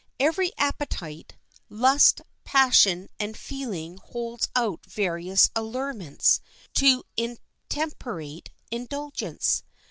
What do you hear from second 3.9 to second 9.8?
holds out various allurements to intemperate indulgence.